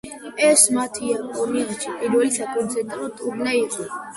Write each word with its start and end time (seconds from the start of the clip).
ეს 0.45 0.63
მათი 0.77 1.03
იაპონიაში 1.09 1.93
პირველი 2.01 2.35
საკონცერტო 2.41 3.13
ტურნე 3.21 3.55
იყო. 3.63 3.91